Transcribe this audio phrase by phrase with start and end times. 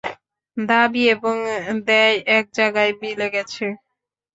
[0.57, 1.35] দাবি এবং
[1.87, 3.65] দেয় এক জায়গায় মিলে গেছে।